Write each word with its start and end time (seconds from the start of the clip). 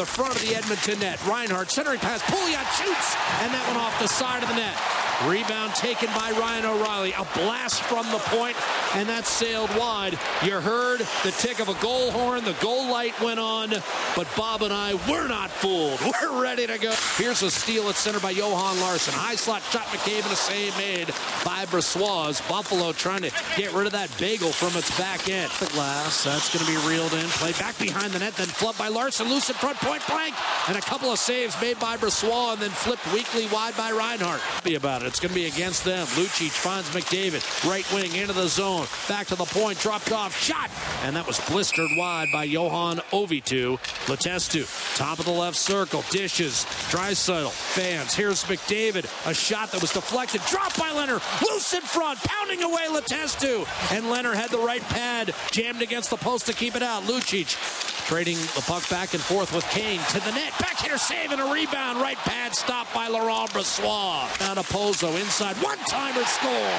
the 0.00 0.06
front 0.06 0.34
of 0.34 0.40
the 0.40 0.56
Edmonton 0.56 0.98
net. 1.00 1.22
Reinhart 1.26 1.70
centering 1.70 2.00
pass. 2.00 2.22
Pouliot 2.22 2.64
shoots, 2.72 3.16
and 3.42 3.52
that 3.52 3.62
one 3.68 3.76
off 3.76 3.98
the 4.00 4.08
side 4.08 4.42
of 4.42 4.48
the 4.48 4.54
net. 4.54 4.99
Rebound 5.26 5.74
taken 5.74 6.08
by 6.14 6.30
Ryan 6.32 6.64
O'Reilly. 6.64 7.12
A 7.12 7.26
blast 7.34 7.82
from 7.82 8.06
the 8.10 8.18
point, 8.18 8.56
and 8.94 9.06
that 9.08 9.26
sailed 9.26 9.68
wide. 9.76 10.18
You 10.42 10.54
heard 10.60 11.00
the 11.24 11.30
tick 11.32 11.60
of 11.60 11.68
a 11.68 11.74
goal 11.74 12.10
horn. 12.10 12.42
The 12.42 12.56
goal 12.60 12.90
light 12.90 13.18
went 13.20 13.38
on, 13.38 13.70
but 14.16 14.26
Bob 14.34 14.62
and 14.62 14.72
I 14.72 14.94
were 15.10 15.28
not 15.28 15.50
fooled. 15.50 16.00
We're 16.22 16.42
ready 16.42 16.66
to 16.66 16.78
go. 16.78 16.94
Here's 17.16 17.42
a 17.42 17.50
steal 17.50 17.90
at 17.90 17.96
center 17.96 18.18
by 18.18 18.30
Johan 18.30 18.80
Larsson. 18.80 19.12
High 19.12 19.34
slot 19.34 19.60
shot 19.70 19.84
McCabe 19.86 20.22
and 20.22 20.32
a 20.32 20.36
save 20.36 20.76
made 20.78 21.08
by 21.44 21.66
Brossoit. 21.66 22.48
Buffalo 22.48 22.92
trying 22.92 23.22
to 23.22 23.30
get 23.56 23.74
rid 23.74 23.86
of 23.86 23.92
that 23.92 24.10
bagel 24.18 24.50
from 24.50 24.76
its 24.78 24.96
back 24.98 25.28
end. 25.28 25.50
The 25.60 25.66
glass, 25.66 26.24
that's 26.24 26.52
going 26.52 26.64
to 26.64 26.70
be 26.70 26.88
reeled 26.88 27.12
in. 27.12 27.26
Play 27.36 27.52
back 27.52 27.78
behind 27.78 28.12
the 28.12 28.20
net, 28.20 28.36
then 28.36 28.48
flubbed 28.48 28.78
by 28.78 28.88
Larsson. 28.88 29.28
Loose 29.28 29.50
in 29.50 29.56
front, 29.56 29.76
point 29.78 30.02
blank. 30.06 30.34
And 30.66 30.78
a 30.78 30.80
couple 30.80 31.12
of 31.12 31.18
saves 31.18 31.60
made 31.60 31.78
by 31.78 31.98
Brossoit, 31.98 32.54
and 32.54 32.62
then 32.62 32.70
flipped 32.70 33.06
weakly 33.12 33.46
wide 33.48 33.76
by 33.76 33.92
Reinhart. 33.92 34.40
Be 34.64 34.76
about 34.76 35.02
it. 35.02 35.09
It's 35.10 35.18
going 35.18 35.30
to 35.30 35.34
be 35.34 35.46
against 35.46 35.84
them. 35.84 36.06
Lucic 36.06 36.50
finds 36.50 36.88
McDavid. 36.90 37.68
Right 37.68 37.84
wing 37.92 38.14
into 38.14 38.32
the 38.32 38.46
zone. 38.46 38.86
Back 39.08 39.26
to 39.26 39.34
the 39.34 39.44
point. 39.44 39.80
Dropped 39.80 40.12
off. 40.12 40.40
Shot. 40.40 40.70
And 41.02 41.16
that 41.16 41.26
was 41.26 41.40
blistered 41.50 41.90
wide 41.96 42.28
by 42.32 42.46
Yohann 42.46 43.00
Auvitu. 43.10 43.78
Letestu. 44.06 44.96
Top 44.96 45.18
of 45.18 45.24
the 45.24 45.32
left 45.32 45.56
circle. 45.56 46.04
Dishes. 46.10 46.64
Draisaitl. 46.90 47.50
Fans. 47.50 48.14
Here's 48.14 48.44
McDavid. 48.44 49.06
A 49.28 49.34
shot 49.34 49.72
that 49.72 49.82
was 49.82 49.92
deflected. 49.92 50.42
Dropped 50.42 50.78
by 50.78 50.90
Lehner. 50.90 51.20
Loose 51.42 51.74
in 51.74 51.82
front. 51.82 52.20
Pounding 52.20 52.62
away 52.62 52.86
Letestu. 52.88 53.66
And 53.92 54.04
Lehner 54.04 54.32
had 54.32 54.50
the 54.50 54.58
right 54.58 54.82
pad. 54.82 55.34
Jammed 55.50 55.82
against 55.82 56.10
the 56.10 56.18
post 56.18 56.46
to 56.46 56.52
keep 56.52 56.76
it 56.76 56.84
out. 56.84 57.02
Lucic 57.02 57.89
trading 58.10 58.38
the 58.56 58.64
puck 58.66 58.82
back 58.90 59.14
and 59.14 59.22
forth 59.22 59.54
with 59.54 59.64
Kane 59.70 60.00
to 60.08 60.18
the 60.18 60.32
net. 60.32 60.52
Back 60.58 60.80
here 60.80 60.98
save 60.98 61.30
and 61.30 61.40
a 61.40 61.44
rebound. 61.44 62.00
Right 62.00 62.16
pad 62.16 62.56
stopped 62.56 62.92
by 62.92 63.06
Laurent 63.06 63.48
Brossoit. 63.50 64.36
Down 64.40 64.56
to 64.56 64.62
Pozo 64.62 65.14
inside. 65.20 65.54
One 65.62 65.78
timer 65.86 66.24
score. 66.24 66.74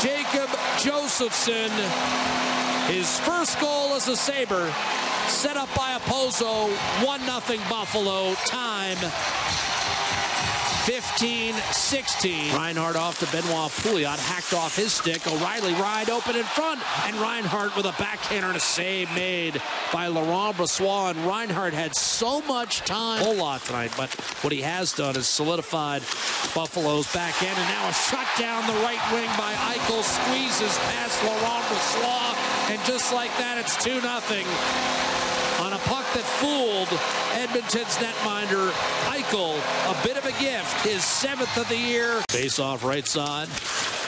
Jacob 0.00 0.48
Josefson. 0.78 1.70
His 2.90 3.20
first 3.20 3.60
goal 3.60 3.92
as 3.92 4.08
a 4.08 4.16
Sabre. 4.16 4.72
Set 5.28 5.58
up 5.58 5.68
by 5.74 5.92
a 5.92 6.00
Pozo. 6.00 6.70
1 7.04 7.20
0 7.20 7.60
Buffalo. 7.68 8.32
Time 8.46 8.96
15-16. 10.90 12.54
Reinhart 12.54 12.96
off 12.96 13.20
to 13.20 13.26
Benoit 13.26 13.70
Pouliot. 13.70 14.18
Hacked 14.18 14.54
off 14.54 14.74
his 14.74 14.92
stick. 14.92 15.26
O'Reilly 15.26 15.72
wide 15.74 16.10
open 16.10 16.34
in 16.34 16.44
front. 16.44 16.80
And 17.06 17.14
Reinhart 17.16 17.76
with 17.76 17.86
a 17.86 17.94
backhander 17.98 18.48
and 18.48 18.56
a 18.56 18.60
save 18.60 19.08
made 19.14 19.60
by 19.92 20.08
Laurent 20.08 20.56
Brossoit. 20.56 21.16
And 21.16 21.26
Reinhart 21.26 21.74
had 21.74 21.94
so 21.94 22.40
much 22.42 22.80
time. 22.80 23.20
A 23.20 23.24
whole 23.24 23.36
lot 23.36 23.62
tonight. 23.62 23.92
But 23.96 24.10
what 24.42 24.52
he 24.52 24.62
has 24.62 24.92
done 24.92 25.16
is 25.16 25.28
solidified 25.28 26.02
Buffalo's 26.54 27.12
back 27.12 27.40
end. 27.42 27.56
And 27.56 27.68
now 27.68 27.88
a 27.88 27.92
shot 27.92 28.26
down 28.38 28.66
the 28.66 28.80
right 28.82 29.12
wing 29.12 29.28
by 29.38 29.52
Eichel. 29.52 30.02
Squeezes 30.02 30.78
past 30.90 31.22
Laurent 31.24 31.64
Brossoit. 31.66 32.70
And 32.70 32.80
just 32.84 33.12
like 33.12 33.30
that, 33.38 33.58
it's 33.58 33.76
2-0 33.76 34.00
on 35.60 35.69
a 35.69 35.69
puck 35.69 35.69
that 36.14 36.24
fooled 36.40 36.88
Edmonton's 37.34 37.96
netminder 37.96 38.70
Eichel. 39.06 39.58
A 39.90 40.06
bit 40.06 40.16
of 40.16 40.24
a 40.24 40.32
gift, 40.42 40.86
his 40.86 41.04
seventh 41.04 41.56
of 41.56 41.68
the 41.68 41.76
year. 41.76 42.22
Face 42.30 42.58
off 42.58 42.84
right 42.84 43.06
side 43.06 43.48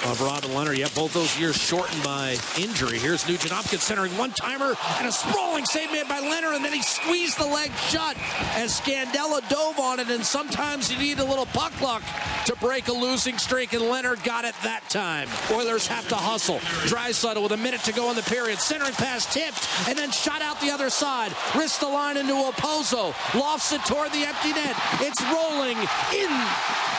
of 0.04 0.20
Robin 0.20 0.50
Lehner. 0.50 0.76
Yet 0.76 0.94
both 0.94 1.12
those 1.12 1.38
years 1.38 1.56
shortened 1.56 2.02
by 2.02 2.36
injury. 2.58 2.98
Here's 2.98 3.26
Nugent 3.28 3.52
Hopkins 3.52 3.82
centering 3.82 4.16
one 4.16 4.30
timer 4.30 4.74
and 4.98 5.08
a 5.08 5.12
sprawling 5.12 5.64
save 5.64 5.92
made 5.92 6.08
by 6.08 6.20
Lehner, 6.20 6.54
and 6.54 6.64
then 6.64 6.72
he 6.72 6.82
squeezed 6.82 7.38
the 7.38 7.46
leg 7.46 7.70
shut 7.88 8.16
as 8.54 8.80
Scandella 8.80 9.46
dove 9.48 9.78
on 9.78 10.00
it. 10.00 10.10
And 10.10 10.24
sometimes 10.24 10.90
you 10.90 10.98
need 10.98 11.18
a 11.18 11.24
little 11.24 11.46
puck 11.46 11.78
luck 11.80 12.02
to 12.46 12.56
break 12.56 12.88
a 12.88 12.92
losing 12.92 13.38
streak, 13.38 13.72
and 13.72 13.82
Lehner 13.82 14.22
got 14.24 14.44
it 14.44 14.54
that 14.62 14.88
time. 14.88 15.28
Oilers 15.50 15.86
have 15.86 16.08
to 16.08 16.16
hustle. 16.16 16.58
Draisaitl 16.88 17.42
with 17.42 17.52
a 17.52 17.56
minute 17.56 17.82
to 17.84 17.92
go 17.92 18.10
in 18.10 18.16
the 18.16 18.22
period. 18.22 18.58
Centering 18.58 18.94
pass 18.94 19.32
tipped, 19.32 19.68
and 19.88 19.96
then 19.96 20.10
shot 20.10 20.42
out 20.42 20.60
the 20.60 20.70
other 20.70 20.90
side. 20.90 21.32
Wrist 21.56 21.80
the 21.80 21.88
line 21.88 22.16
into 22.16 22.32
Opozo. 22.32 23.14
Lofts 23.38 23.72
it 23.72 23.84
toward 23.84 24.12
the 24.12 24.24
empty 24.26 24.52
net. 24.52 24.76
It's 25.00 25.22
rolling 25.22 25.78
in 26.12 26.30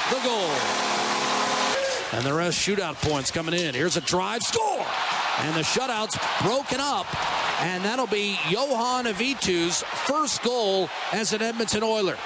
the 0.10 0.20
goal. 0.24 1.33
And 2.14 2.24
the 2.24 2.34
rest 2.34 2.60
shootout 2.60 3.02
points 3.02 3.32
coming 3.32 3.56
in. 3.56 3.74
Here's 3.74 3.98
a 3.98 4.02
drive, 4.02 4.44
score! 4.44 4.86
And 5.40 5.56
the 5.56 5.64
shutout's 5.64 6.16
broken 6.44 6.80
up. 6.80 7.08
And 7.64 7.84
that'll 7.84 8.06
be 8.06 8.36
Yohann 8.44 9.12
Auvitu's 9.12 9.82
first 10.06 10.44
goal 10.44 10.90
as 11.12 11.34
an 11.34 11.42
Edmonton 11.42 11.82
Oiler. 11.82 12.18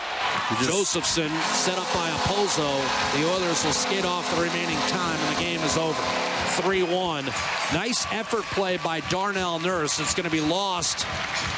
Josefson 0.61 1.29
set 1.53 1.77
up 1.77 1.87
by 1.93 2.09
Opozo. 2.09 3.17
The 3.17 3.29
Oilers 3.31 3.63
will 3.63 3.71
skate 3.71 4.03
off 4.03 4.29
the 4.35 4.41
remaining 4.41 4.77
time, 4.89 5.17
and 5.19 5.37
the 5.37 5.39
game 5.39 5.61
is 5.61 5.77
over. 5.77 6.36
3 6.57 6.81
1. 6.81 7.25
Nice 7.71 8.07
effort 8.11 8.43
play 8.45 8.77
by 8.77 9.01
Darnell 9.01 9.59
Nurse. 9.59 9.99
It's 9.99 10.15
going 10.15 10.25
to 10.25 10.31
be 10.31 10.41
lost 10.41 11.05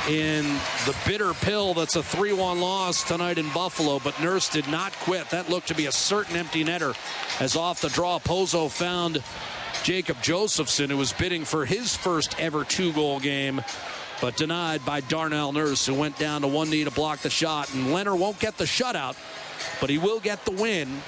in 0.10 0.44
the 0.86 0.96
bitter 1.08 1.34
pill 1.34 1.74
that's 1.74 1.96
a 1.96 2.04
3 2.04 2.34
1 2.34 2.60
loss 2.60 3.04
tonight 3.04 3.38
in 3.38 3.48
Buffalo, 3.54 4.00
but 4.00 4.20
Nurse 4.22 4.50
did 4.50 4.68
not 4.68 4.92
quit. 5.00 5.30
That 5.30 5.50
looked 5.50 5.70
to 5.70 5.74
be 5.74 5.86
a 5.86 5.92
certain 5.92 6.36
empty 6.36 6.66
netter 6.66 6.98
as 7.40 7.56
off 7.56 7.80
the 7.80 7.88
draw, 7.88 8.20
Pozo 8.20 8.70
found 8.70 9.24
Jacob 9.84 10.22
Josefson, 10.22 10.90
who 10.90 10.98
was 10.98 11.14
bidding 11.14 11.46
for 11.46 11.66
his 11.66 11.96
first 11.96 12.38
ever 12.38 12.66
two 12.66 12.92
goal 12.92 13.22
game 13.22 13.62
but 14.22 14.36
denied 14.36 14.84
by 14.84 15.00
Darnell 15.00 15.54
Nurse, 15.54 15.86
who 15.86 15.94
went 15.94 16.18
down 16.18 16.42
to 16.42 16.48
one 16.48 16.70
knee 16.70 16.84
to 16.84 16.92
block 16.92 17.20
the 17.20 17.30
shot. 17.30 17.74
And 17.74 17.88
Lehner 17.88 18.18
won't 18.18 18.38
get 18.40 18.58
the 18.58 18.66
shutout, 18.66 19.16
but 19.80 19.90
he 19.90 19.98
will 19.98 20.20
get 20.20 20.44
the 20.44 20.52
win. 20.52 21.02